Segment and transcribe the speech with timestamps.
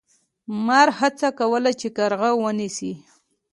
[0.65, 2.93] مار هڅه کوله چې کارغه ونیسي.